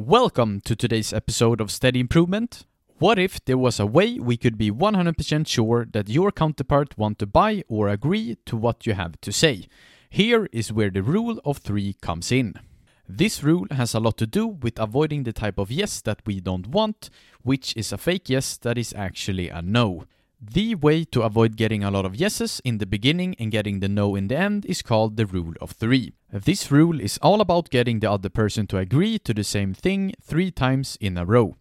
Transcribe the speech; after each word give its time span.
Welcome 0.00 0.60
to 0.60 0.76
today's 0.76 1.12
episode 1.12 1.60
of 1.60 1.72
Steady 1.72 1.98
Improvement. 1.98 2.66
What 3.00 3.18
if 3.18 3.44
there 3.44 3.58
was 3.58 3.80
a 3.80 3.84
way 3.84 4.20
we 4.20 4.36
could 4.36 4.56
be 4.56 4.70
100% 4.70 5.48
sure 5.48 5.88
that 5.90 6.08
your 6.08 6.30
counterpart 6.30 6.96
want 6.96 7.18
to 7.18 7.26
buy 7.26 7.64
or 7.66 7.88
agree 7.88 8.36
to 8.46 8.56
what 8.56 8.86
you 8.86 8.94
have 8.94 9.20
to 9.22 9.32
say? 9.32 9.66
Here 10.08 10.48
is 10.52 10.72
where 10.72 10.90
the 10.90 11.02
rule 11.02 11.40
of 11.44 11.58
3 11.58 11.96
comes 12.00 12.30
in. 12.30 12.54
This 13.08 13.42
rule 13.42 13.66
has 13.72 13.92
a 13.92 13.98
lot 13.98 14.18
to 14.18 14.26
do 14.28 14.46
with 14.46 14.78
avoiding 14.78 15.24
the 15.24 15.32
type 15.32 15.58
of 15.58 15.72
yes 15.72 16.00
that 16.02 16.22
we 16.24 16.38
don't 16.38 16.68
want, 16.68 17.10
which 17.42 17.76
is 17.76 17.92
a 17.92 17.98
fake 17.98 18.28
yes 18.28 18.56
that 18.58 18.78
is 18.78 18.94
actually 18.96 19.48
a 19.48 19.60
no. 19.60 20.04
The 20.40 20.76
way 20.76 21.04
to 21.06 21.22
avoid 21.22 21.56
getting 21.56 21.82
a 21.82 21.90
lot 21.90 22.04
of 22.04 22.14
yeses 22.14 22.60
in 22.64 22.78
the 22.78 22.86
beginning 22.86 23.34
and 23.40 23.50
getting 23.50 23.80
the 23.80 23.88
no 23.88 24.14
in 24.14 24.28
the 24.28 24.38
end 24.38 24.64
is 24.66 24.82
called 24.82 25.16
the 25.16 25.26
rule 25.26 25.54
of 25.60 25.72
three. 25.72 26.12
This 26.32 26.70
rule 26.70 27.00
is 27.00 27.18
all 27.20 27.40
about 27.40 27.70
getting 27.70 27.98
the 27.98 28.10
other 28.10 28.28
person 28.28 28.68
to 28.68 28.78
agree 28.78 29.18
to 29.18 29.34
the 29.34 29.42
same 29.42 29.74
thing 29.74 30.14
three 30.22 30.52
times 30.52 30.96
in 31.00 31.18
a 31.18 31.26
row. 31.26 31.56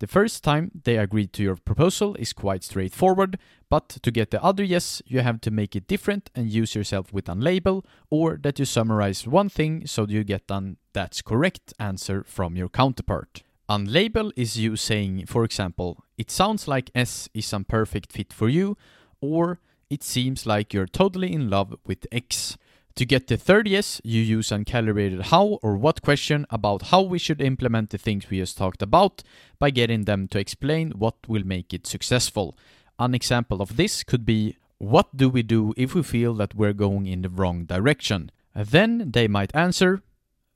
The 0.00 0.06
first 0.06 0.44
time 0.44 0.70
they 0.84 0.98
agree 0.98 1.26
to 1.26 1.42
your 1.42 1.56
proposal 1.56 2.16
is 2.16 2.34
quite 2.34 2.64
straightforward, 2.64 3.38
but 3.70 3.88
to 3.88 4.10
get 4.10 4.30
the 4.30 4.44
other 4.44 4.62
yes, 4.62 5.00
you 5.06 5.20
have 5.20 5.40
to 5.40 5.50
make 5.50 5.74
it 5.74 5.88
different 5.88 6.30
and 6.34 6.52
use 6.52 6.74
yourself 6.74 7.12
with 7.14 7.30
an 7.30 7.40
label, 7.40 7.82
or 8.10 8.38
that 8.42 8.58
you 8.58 8.66
summarize 8.66 9.26
one 9.26 9.48
thing 9.48 9.86
so 9.86 10.06
you 10.06 10.22
get 10.22 10.44
an 10.50 10.76
that's 10.92 11.22
correct 11.22 11.72
answer 11.80 12.24
from 12.24 12.56
your 12.56 12.68
counterpart. 12.68 13.42
Unlabel 13.68 14.32
is 14.34 14.58
you 14.58 14.76
saying, 14.76 15.26
for 15.26 15.44
example, 15.44 16.02
it 16.16 16.30
sounds 16.30 16.66
like 16.66 16.90
S 16.94 17.28
is 17.34 17.44
some 17.44 17.64
perfect 17.64 18.12
fit 18.12 18.32
for 18.32 18.48
you, 18.48 18.78
or 19.20 19.60
it 19.90 20.02
seems 20.02 20.46
like 20.46 20.72
you're 20.72 20.86
totally 20.86 21.32
in 21.32 21.50
love 21.50 21.76
with 21.84 22.06
X. 22.10 22.56
To 22.94 23.04
get 23.04 23.26
the 23.26 23.36
third 23.36 23.68
yes, 23.68 24.00
you 24.02 24.22
use 24.22 24.48
uncalibrated 24.48 25.20
how 25.26 25.58
or 25.62 25.76
what 25.76 26.00
question 26.00 26.46
about 26.50 26.82
how 26.90 27.02
we 27.02 27.18
should 27.18 27.42
implement 27.42 27.90
the 27.90 27.98
things 27.98 28.30
we 28.30 28.38
just 28.38 28.56
talked 28.56 28.82
about 28.82 29.22
by 29.58 29.68
getting 29.70 30.04
them 30.04 30.28
to 30.28 30.38
explain 30.38 30.92
what 30.92 31.16
will 31.28 31.44
make 31.44 31.74
it 31.74 31.86
successful. 31.86 32.56
An 32.98 33.14
example 33.14 33.60
of 33.60 33.76
this 33.76 34.02
could 34.02 34.24
be 34.24 34.56
what 34.78 35.14
do 35.14 35.28
we 35.28 35.42
do 35.42 35.74
if 35.76 35.94
we 35.94 36.02
feel 36.02 36.32
that 36.34 36.54
we're 36.54 36.72
going 36.72 37.06
in 37.06 37.20
the 37.22 37.28
wrong 37.28 37.66
direction? 37.66 38.30
Then 38.54 39.10
they 39.12 39.28
might 39.28 39.54
answer, 39.54 40.02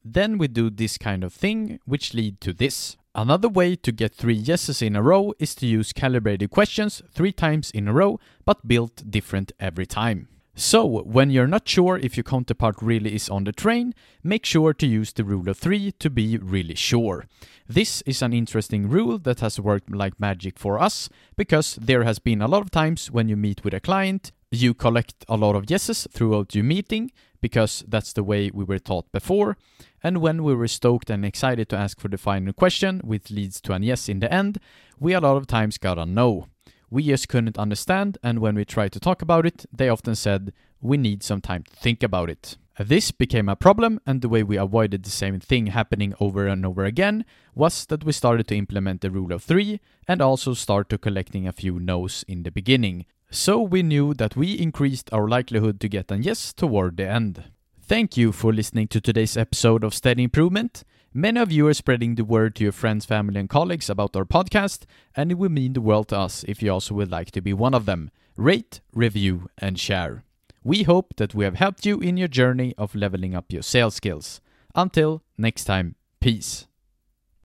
then 0.04 0.38
we 0.38 0.48
do 0.48 0.70
this 0.70 0.98
kind 0.98 1.24
of 1.24 1.32
thing, 1.32 1.78
which 1.84 2.14
lead 2.14 2.40
to 2.40 2.52
this. 2.52 2.96
Another 3.14 3.48
way 3.48 3.76
to 3.76 3.92
get 3.92 4.14
three 4.14 4.34
yeses 4.34 4.80
in 4.80 4.96
a 4.96 5.02
row 5.02 5.34
is 5.38 5.54
to 5.56 5.66
use 5.66 5.92
calibrated 5.92 6.50
questions 6.50 7.02
three 7.12 7.32
times 7.32 7.70
in 7.70 7.88
a 7.88 7.92
row, 7.92 8.18
but 8.44 8.66
built 8.66 9.02
different 9.10 9.52
every 9.60 9.86
time. 9.86 10.28
So, 10.54 10.84
when 10.84 11.30
you're 11.30 11.46
not 11.46 11.66
sure 11.66 11.96
if 11.96 12.16
your 12.16 12.24
counterpart 12.24 12.76
really 12.82 13.14
is 13.14 13.30
on 13.30 13.44
the 13.44 13.52
train, 13.52 13.94
make 14.22 14.44
sure 14.44 14.74
to 14.74 14.86
use 14.86 15.12
the 15.12 15.24
rule 15.24 15.48
of 15.48 15.56
three 15.56 15.92
to 15.92 16.10
be 16.10 16.36
really 16.36 16.74
sure. 16.74 17.26
This 17.66 18.02
is 18.02 18.20
an 18.20 18.34
interesting 18.34 18.88
rule 18.88 19.18
that 19.20 19.40
has 19.40 19.58
worked 19.58 19.90
like 19.90 20.20
magic 20.20 20.58
for 20.58 20.78
us 20.78 21.08
because 21.36 21.76
there 21.76 22.04
has 22.04 22.18
been 22.18 22.42
a 22.42 22.48
lot 22.48 22.60
of 22.60 22.70
times 22.70 23.10
when 23.10 23.30
you 23.30 23.36
meet 23.36 23.64
with 23.64 23.72
a 23.72 23.80
client, 23.80 24.30
you 24.50 24.74
collect 24.74 25.24
a 25.26 25.36
lot 25.36 25.56
of 25.56 25.70
yeses 25.70 26.06
throughout 26.12 26.54
your 26.54 26.64
meeting 26.64 27.10
because 27.42 27.84
that's 27.86 28.14
the 28.14 28.24
way 28.24 28.50
we 28.54 28.64
were 28.64 28.78
taught 28.78 29.12
before. 29.12 29.58
And 30.02 30.18
when 30.18 30.42
we 30.42 30.54
were 30.54 30.68
stoked 30.68 31.10
and 31.10 31.26
excited 31.26 31.68
to 31.68 31.76
ask 31.76 32.00
for 32.00 32.08
the 32.08 32.16
final 32.16 32.54
question, 32.54 33.00
which 33.04 33.30
leads 33.30 33.60
to 33.62 33.74
an 33.74 33.82
yes 33.82 34.08
in 34.08 34.20
the 34.20 34.32
end, 34.32 34.58
we 34.98 35.12
a 35.12 35.20
lot 35.20 35.36
of 35.36 35.46
times 35.46 35.76
got 35.76 35.98
a 35.98 36.06
no. 36.06 36.46
We 36.88 37.04
just 37.04 37.28
couldn't 37.28 37.58
understand, 37.58 38.18
and 38.22 38.38
when 38.38 38.54
we 38.54 38.64
tried 38.64 38.92
to 38.92 39.00
talk 39.00 39.20
about 39.20 39.44
it, 39.44 39.66
they 39.72 39.88
often 39.88 40.14
said, 40.14 40.52
We 40.80 40.96
need 40.96 41.22
some 41.22 41.40
time 41.40 41.64
to 41.64 41.76
think 41.76 42.02
about 42.02 42.30
it. 42.30 42.56
This 42.78 43.10
became 43.10 43.48
a 43.48 43.56
problem, 43.56 44.00
and 44.06 44.22
the 44.22 44.28
way 44.28 44.42
we 44.42 44.56
avoided 44.56 45.02
the 45.02 45.10
same 45.10 45.40
thing 45.40 45.68
happening 45.68 46.14
over 46.20 46.46
and 46.46 46.64
over 46.64 46.84
again 46.84 47.24
was 47.54 47.84
that 47.86 48.04
we 48.04 48.12
started 48.12 48.48
to 48.48 48.56
implement 48.56 49.02
the 49.02 49.10
rule 49.10 49.32
of 49.32 49.42
three 49.42 49.80
and 50.08 50.22
also 50.22 50.54
start 50.54 50.88
to 50.88 50.98
collecting 50.98 51.46
a 51.46 51.52
few 51.52 51.78
no's 51.78 52.24
in 52.28 52.44
the 52.44 52.50
beginning. 52.50 53.04
So 53.34 53.62
we 53.62 53.82
knew 53.82 54.12
that 54.14 54.36
we 54.36 54.52
increased 54.52 55.08
our 55.10 55.26
likelihood 55.26 55.80
to 55.80 55.88
get 55.88 56.12
an 56.12 56.22
yes 56.22 56.52
toward 56.52 56.98
the 56.98 57.08
end. 57.08 57.44
Thank 57.80 58.14
you 58.14 58.30
for 58.30 58.52
listening 58.52 58.88
to 58.88 59.00
today's 59.00 59.38
episode 59.38 59.84
of 59.84 59.94
Steady 59.94 60.24
Improvement. 60.24 60.84
Many 61.14 61.40
of 61.40 61.50
you 61.50 61.66
are 61.66 61.72
spreading 61.72 62.14
the 62.14 62.26
word 62.26 62.54
to 62.56 62.64
your 62.64 62.72
friends, 62.72 63.06
family, 63.06 63.40
and 63.40 63.48
colleagues 63.48 63.88
about 63.88 64.14
our 64.16 64.26
podcast, 64.26 64.84
and 65.16 65.30
it 65.30 65.38
would 65.38 65.50
mean 65.50 65.72
the 65.72 65.80
world 65.80 66.08
to 66.08 66.18
us 66.18 66.44
if 66.46 66.62
you 66.62 66.70
also 66.70 66.94
would 66.94 67.10
like 67.10 67.30
to 67.30 67.40
be 67.40 67.54
one 67.54 67.72
of 67.72 67.86
them. 67.86 68.10
Rate, 68.36 68.82
review, 68.92 69.48
and 69.56 69.80
share. 69.80 70.24
We 70.62 70.82
hope 70.82 71.14
that 71.16 71.34
we 71.34 71.46
have 71.46 71.54
helped 71.54 71.86
you 71.86 72.00
in 72.00 72.18
your 72.18 72.28
journey 72.28 72.74
of 72.76 72.94
leveling 72.94 73.34
up 73.34 73.50
your 73.50 73.62
sales 73.62 73.94
skills. 73.94 74.42
Until 74.74 75.22
next 75.38 75.64
time, 75.64 75.94
peace. 76.20 76.66